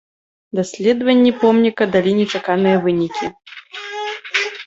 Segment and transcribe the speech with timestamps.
[0.59, 3.29] Даследаванні помніка далі нечаканыя вынікі.